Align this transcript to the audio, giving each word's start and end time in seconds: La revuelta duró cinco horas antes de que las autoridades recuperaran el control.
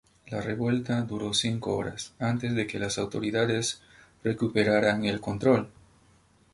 La 0.31 0.41
revuelta 0.41 0.99
duró 1.03 1.31
cinco 1.31 1.75
horas 1.77 2.13
antes 2.17 2.55
de 2.55 2.65
que 2.65 2.79
las 2.79 2.97
autoridades 2.97 3.83
recuperaran 4.23 5.05
el 5.05 5.21
control. 5.21 5.69